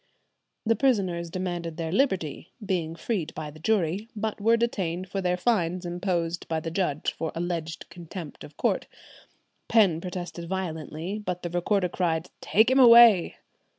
"[127:1] 0.65 0.69
The 0.69 0.75
prisoners 0.77 1.29
demanded 1.29 1.77
their 1.77 1.91
liberty, 1.91 2.49
"being 2.65 2.95
freed 2.95 3.35
by 3.35 3.51
the 3.51 3.59
jury," 3.59 4.09
but 4.15 4.41
were 4.41 4.57
detained 4.57 5.07
for 5.07 5.21
their 5.21 5.37
fines 5.37 5.85
imposed 5.85 6.47
by 6.47 6.59
the 6.59 6.71
judge 6.71 7.13
for 7.15 7.31
alleged 7.35 7.87
contempt 7.91 8.43
of 8.43 8.57
court. 8.57 8.87
Penn 9.67 10.01
protested 10.01 10.49
violently, 10.49 11.19
but 11.23 11.43
the 11.43 11.51
recorder 11.51 11.87
cried, 11.87 12.31
"Take 12.41 12.71
him 12.71 12.79
away!" 12.79 13.35